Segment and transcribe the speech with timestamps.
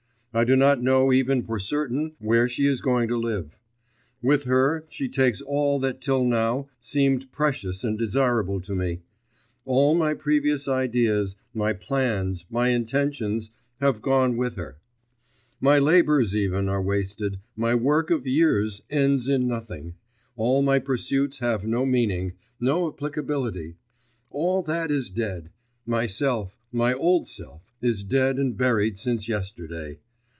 [0.33, 3.57] I do not know even for certain where she is going to live.
[4.21, 9.01] With her, she takes all that till now seemed precious and desirable to me;
[9.65, 13.51] all my previous ideas, my plans, my intentions,
[13.81, 14.77] have gone with her;
[15.59, 19.95] my labours even are wasted, my work of years ends in nothing,
[20.37, 23.75] all my pursuits have no meaning, no applicability;
[24.29, 25.49] all that is dead;
[25.85, 29.99] myself, my old self, is dead and buried since yesterday.